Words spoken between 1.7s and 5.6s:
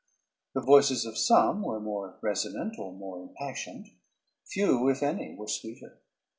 more resonant or more impassioned; few, if any, were